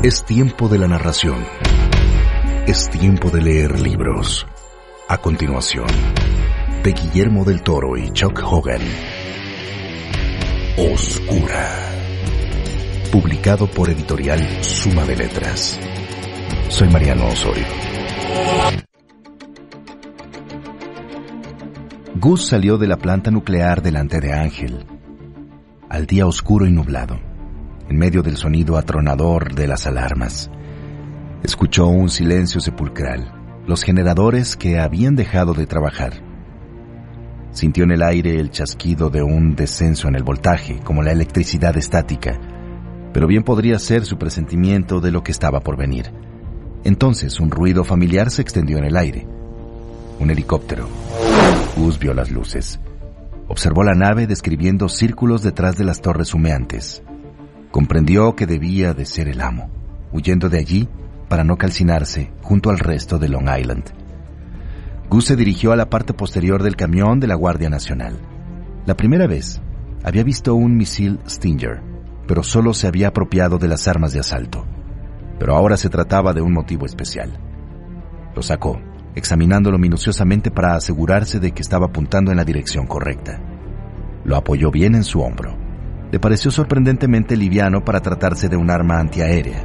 [0.00, 1.44] Es tiempo de la narración.
[2.68, 4.46] Es tiempo de leer libros.
[5.08, 5.88] A continuación,
[6.84, 8.80] de Guillermo del Toro y Chuck Hogan.
[10.76, 11.90] Oscura.
[13.10, 15.80] Publicado por editorial Suma de Letras.
[16.68, 17.66] Soy Mariano Osorio.
[22.14, 24.86] Gus salió de la planta nuclear delante de Ángel,
[25.88, 27.27] al día oscuro y nublado
[27.88, 30.50] en medio del sonido atronador de las alarmas.
[31.42, 33.32] Escuchó un silencio sepulcral,
[33.66, 36.14] los generadores que habían dejado de trabajar.
[37.52, 41.76] Sintió en el aire el chasquido de un descenso en el voltaje, como la electricidad
[41.76, 42.38] estática,
[43.12, 46.12] pero bien podría ser su presentimiento de lo que estaba por venir.
[46.84, 49.26] Entonces un ruido familiar se extendió en el aire.
[50.20, 50.88] Un helicóptero.
[51.76, 52.80] Gus vio las luces.
[53.48, 57.02] Observó la nave describiendo círculos detrás de las torres humeantes.
[57.70, 59.68] Comprendió que debía de ser el amo,
[60.10, 60.88] huyendo de allí
[61.28, 63.84] para no calcinarse junto al resto de Long Island.
[65.10, 68.18] Gus se dirigió a la parte posterior del camión de la Guardia Nacional.
[68.86, 69.60] La primera vez
[70.02, 71.82] había visto un misil Stinger,
[72.26, 74.64] pero solo se había apropiado de las armas de asalto.
[75.38, 77.38] Pero ahora se trataba de un motivo especial.
[78.34, 78.80] Lo sacó,
[79.14, 83.40] examinándolo minuciosamente para asegurarse de que estaba apuntando en la dirección correcta.
[84.24, 85.67] Lo apoyó bien en su hombro
[86.10, 89.64] le pareció sorprendentemente liviano para tratarse de un arma antiaérea.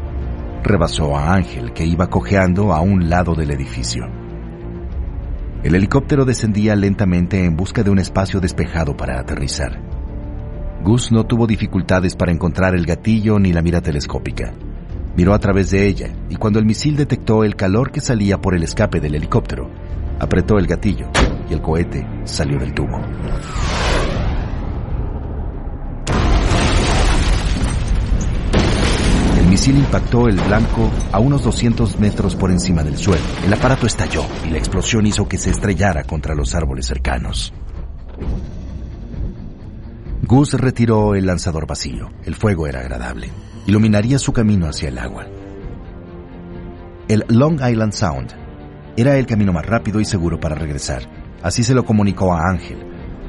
[0.64, 4.06] Rebasó a Ángel, que iba cojeando a un lado del edificio.
[5.64, 9.80] El helicóptero descendía lentamente en busca de un espacio despejado para aterrizar.
[10.84, 14.54] Gus no tuvo dificultades para encontrar el gatillo ni la mira telescópica.
[15.16, 18.56] Miró a través de ella y cuando el misil detectó el calor que salía por
[18.56, 19.70] el escape del helicóptero,
[20.20, 21.08] apretó el gatillo
[21.50, 23.00] y el cohete salió del tubo.
[29.54, 33.22] Misil impactó el blanco a unos 200 metros por encima del suelo.
[33.46, 37.54] El aparato estalló y la explosión hizo que se estrellara contra los árboles cercanos.
[40.24, 42.10] Gus retiró el lanzador vacío.
[42.26, 43.30] El fuego era agradable.
[43.68, 45.28] Iluminaría su camino hacia el agua.
[47.08, 48.34] El Long Island Sound
[48.98, 51.04] era el camino más rápido y seguro para regresar.
[51.44, 52.80] Así se lo comunicó a Ángel,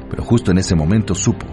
[0.09, 1.45] pero justo en ese momento supo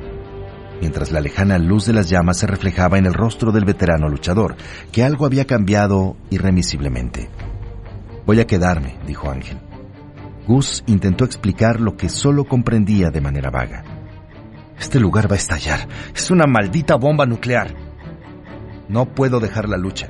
[0.82, 4.56] mientras la lejana luz de las llamas se reflejaba en el rostro del veterano luchador,
[4.90, 7.30] que algo había cambiado irremisiblemente.
[8.26, 9.60] Voy a quedarme, dijo Ángel.
[10.48, 13.84] Gus intentó explicar lo que solo comprendía de manera vaga.
[14.76, 15.86] Este lugar va a estallar.
[16.12, 17.76] Es una maldita bomba nuclear.
[18.88, 20.08] No puedo dejar la lucha.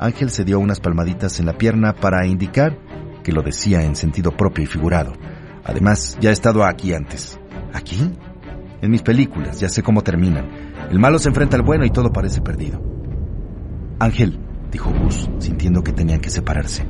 [0.00, 2.76] Ángel se dio unas palmaditas en la pierna para indicar
[3.22, 5.12] que lo decía en sentido propio y figurado.
[5.62, 7.38] Además, ya he estado aquí antes.
[7.72, 8.12] ¿Aquí?
[8.82, 10.48] En mis películas, ya sé cómo terminan.
[10.90, 12.80] El malo se enfrenta al bueno y todo parece perdido.
[13.98, 14.38] Ángel,
[14.72, 16.84] dijo Gus, sintiendo que tenían que separarse.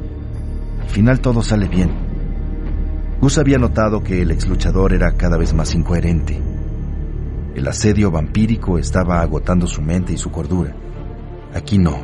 [0.81, 1.91] Al final todo sale bien.
[3.21, 6.41] Gus había notado que el ex luchador era cada vez más incoherente.
[7.55, 10.75] El asedio vampírico estaba agotando su mente y su cordura.
[11.53, 11.99] Aquí no,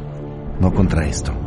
[0.61, 1.46] no contra esto.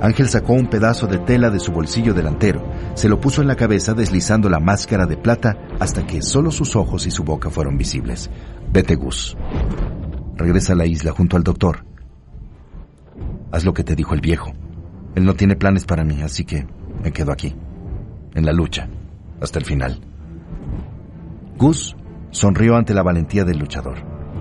[0.00, 2.62] Ángel sacó un pedazo de tela de su bolsillo delantero,
[2.94, 6.76] se lo puso en la cabeza deslizando la máscara de plata hasta que solo sus
[6.76, 8.30] ojos y su boca fueron visibles.
[8.72, 9.36] Vete, Gus.
[10.36, 11.84] Regresa a la isla junto al doctor.
[13.50, 14.52] Haz lo que te dijo el viejo.
[15.16, 16.66] Él no tiene planes para mí, así que
[17.02, 17.56] me quedo aquí,
[18.34, 18.88] en la lucha,
[19.40, 20.00] hasta el final.
[21.56, 21.96] Gus
[22.30, 23.96] sonrió ante la valentía del luchador.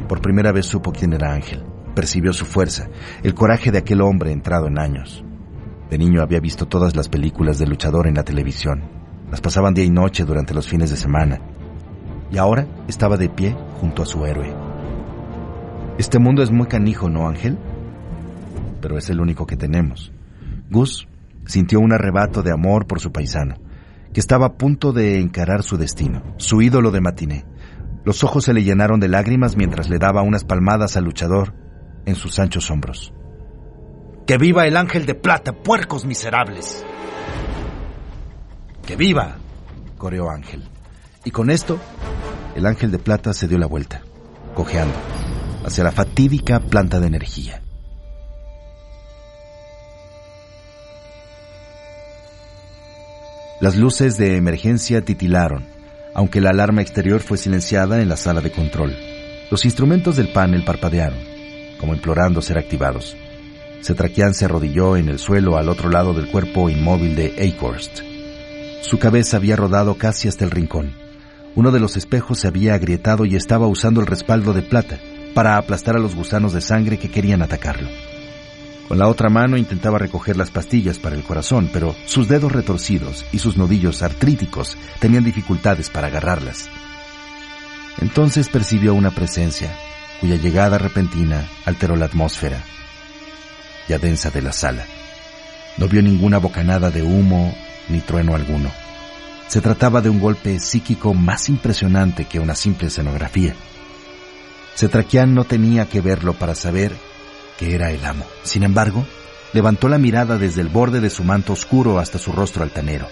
[0.07, 1.63] Por primera vez supo quién era Ángel.
[1.95, 2.89] Percibió su fuerza,
[3.23, 5.23] el coraje de aquel hombre entrado en años.
[5.89, 8.83] De niño había visto todas las películas de luchador en la televisión.
[9.31, 11.39] Las pasaban día y noche durante los fines de semana.
[12.29, 14.53] Y ahora estaba de pie junto a su héroe.
[15.97, 17.57] Este mundo es muy canijo, ¿no, Ángel?
[18.81, 20.11] Pero es el único que tenemos.
[20.69, 21.07] Gus
[21.45, 23.55] sintió un arrebato de amor por su paisano,
[24.13, 27.45] que estaba a punto de encarar su destino, su ídolo de matiné.
[28.03, 31.53] Los ojos se le llenaron de lágrimas mientras le daba unas palmadas al luchador
[32.05, 33.13] en sus anchos hombros.
[34.27, 36.85] Que viva el ángel de plata, puercos miserables.
[38.85, 39.37] Que viva,
[39.97, 40.67] coreó Ángel.
[41.23, 41.79] Y con esto,
[42.53, 44.01] el ángel de plata se dio la vuelta,
[44.53, 44.93] cojeando,
[45.65, 47.61] hacia la fatídica planta de energía.
[53.61, 55.65] Las luces de emergencia titilaron,
[56.13, 58.93] aunque la alarma exterior fue silenciada en la sala de control.
[59.49, 61.19] Los instrumentos del panel parpadearon,
[61.79, 63.15] como implorando ser activados.
[63.81, 68.01] Setraquian se arrodilló en el suelo al otro lado del cuerpo inmóvil de Acorst.
[68.81, 70.93] Su cabeza había rodado casi hasta el rincón.
[71.55, 74.99] Uno de los espejos se había agrietado y estaba usando el respaldo de plata
[75.33, 77.89] para aplastar a los gusanos de sangre que querían atacarlo.
[78.87, 83.25] Con la otra mano intentaba recoger las pastillas para el corazón, pero sus dedos retorcidos
[83.31, 86.69] y sus nudillos artríticos tenían dificultades para agarrarlas.
[87.99, 89.75] Entonces percibió una presencia,
[90.21, 92.63] cuya llegada repentina alteró la atmósfera
[93.87, 94.85] ya densa de la sala.
[95.77, 97.55] No vio ninguna bocanada de humo
[97.89, 98.71] ni trueno alguno.
[99.47, 103.55] Se trataba de un golpe psíquico más impresionante que una simple escenografía.
[104.75, 106.93] Cetraquián no tenía que verlo para saber
[107.57, 108.25] que era el amo.
[108.43, 109.05] Sin embargo,
[109.53, 113.07] levantó la mirada desde el borde de su manto oscuro hasta su rostro altanero.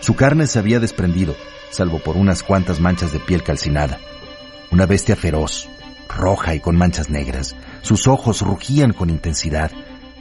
[0.00, 1.34] Su carne se había desprendido,
[1.70, 3.98] salvo por unas cuantas manchas de piel calcinada.
[4.70, 5.68] Una bestia feroz,
[6.08, 7.56] roja y con manchas negras.
[7.82, 9.72] Sus ojos rugían con intensidad,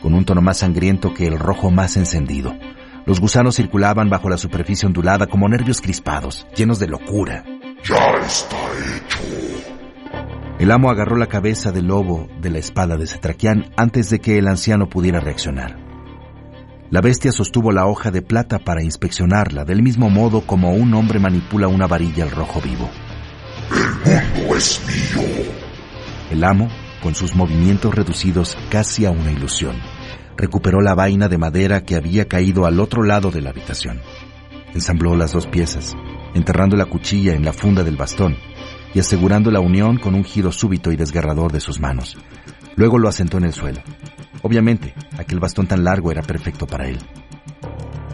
[0.02, 2.54] con un tono más sangriento que el rojo más encendido.
[3.06, 7.44] Los gusanos circulaban bajo la superficie ondulada como nervios crispados, llenos de locura.
[7.84, 8.58] Ya está
[8.96, 9.20] hecho.
[10.60, 14.38] El amo agarró la cabeza del lobo de la espada de Cetraquián antes de que
[14.38, 15.78] el anciano pudiera reaccionar.
[16.92, 21.20] La bestia sostuvo la hoja de plata para inspeccionarla, del mismo modo como un hombre
[21.20, 22.90] manipula una varilla al rojo vivo.
[24.06, 25.24] El mundo es mío.
[26.32, 26.68] El amo
[27.02, 29.76] con sus movimientos reducidos casi a una ilusión.
[30.38, 34.02] Recuperó la vaina de madera que había caído al otro lado de la habitación.
[34.74, 35.96] Ensambló las dos piezas,
[36.34, 38.38] enterrando la cuchilla en la funda del bastón
[38.94, 42.18] y asegurando la unión con un giro súbito y desgarrador de sus manos.
[42.76, 43.82] Luego lo asentó en el suelo.
[44.42, 46.98] Obviamente, aquel bastón tan largo era perfecto para él.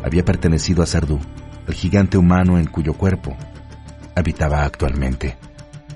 [0.03, 1.19] Había pertenecido a Sardú,
[1.67, 3.35] el gigante humano en cuyo cuerpo
[4.15, 5.37] habitaba actualmente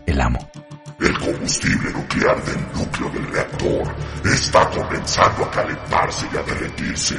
[0.06, 0.40] el amo.
[1.00, 7.16] El combustible nuclear del núcleo del reactor está comenzando a calentarse y a derretirse.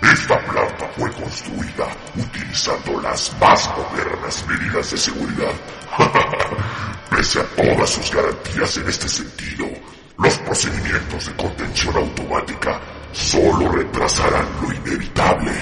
[0.00, 5.52] Esta planta fue construida utilizando las más modernas medidas de seguridad.
[7.10, 9.66] Pese a todas sus garantías en este sentido,
[10.16, 12.80] los procedimientos de contención automática
[13.12, 15.52] solo retrasarán lo inevitable.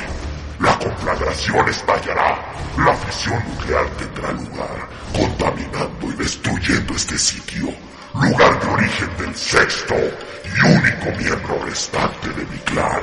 [0.60, 7.68] La conflagración estallará, la fisión nuclear tendrá lugar, contaminando y destruyendo este sitio,
[8.14, 13.02] lugar de origen del sexto y único miembro restante de mi clan.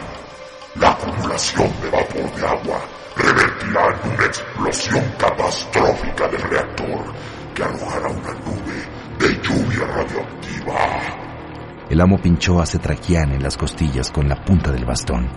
[0.75, 2.81] La acumulación de vapor de agua
[3.15, 7.13] revertirá en una explosión catastrófica del reactor
[7.53, 11.23] que arrojará una nube de lluvia radioactiva.
[11.89, 15.29] El amo pinchó a Cetraquián en las costillas con la punta del bastón.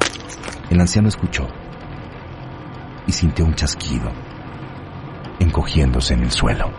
[0.70, 1.46] El anciano escuchó
[3.06, 4.10] y sintió un chasquido,
[5.40, 6.70] encogiéndose en el suelo.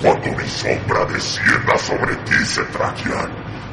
[0.00, 3.30] Cuando mi sombra descienda sobre ti, Cetraquian,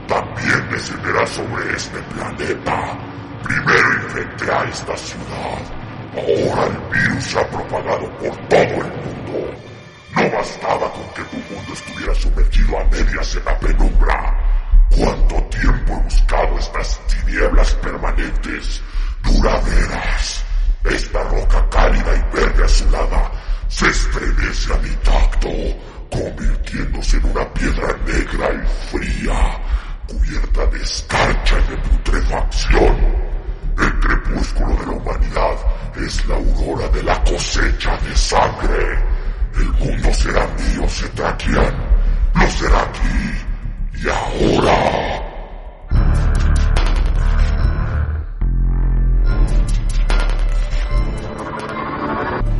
[0.07, 2.97] también descenderá sobre este planeta.
[3.43, 5.81] Primero infecté a esta ciudad.
[6.13, 9.53] Ahora el virus se ha propagado por todo el mundo.
[10.15, 14.87] No bastaba con que tu mundo estuviera sumergido a medias en la penumbra.
[14.97, 18.81] ¿Cuánto tiempo he buscado estas tinieblas permanentes,
[19.23, 20.45] duraderas?
[20.83, 23.31] Esta roca cálida y verde azulada
[23.67, 25.49] se estremece a mi tacto,
[26.09, 29.61] convirtiéndose en una piedra negra y fría,
[30.07, 33.21] cubierta de escarcha y de putrefacción.
[33.77, 35.57] El crepúsculo de la humanidad
[35.97, 39.03] es la aurora de la cosecha de sangre.
[39.55, 41.75] El mundo será mío, Cetraquian.
[42.35, 45.20] Lo será aquí y ahora.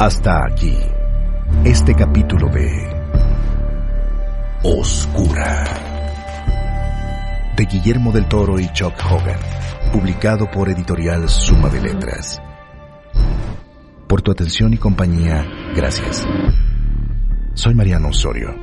[0.01, 0.75] Hasta aquí,
[1.63, 2.89] este capítulo de
[4.63, 5.63] Oscura
[7.55, 9.37] de Guillermo del Toro y Chuck Hogan,
[9.93, 12.41] publicado por editorial Suma de Letras.
[14.07, 16.27] Por tu atención y compañía, gracias.
[17.53, 18.55] Soy Mariano Osorio.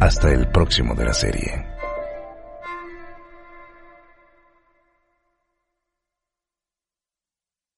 [0.00, 1.75] Hasta el próximo de la serie.